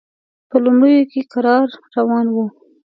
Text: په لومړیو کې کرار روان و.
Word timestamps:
په 0.49 0.57
لومړیو 0.65 1.09
کې 1.11 1.21
کرار 1.31 1.67
روان 1.97 2.25
و. 2.31 2.35